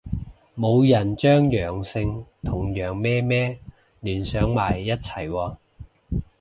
[0.57, 3.59] 冇人將陽性同羊咩咩
[3.99, 5.57] 聯想埋一齊喎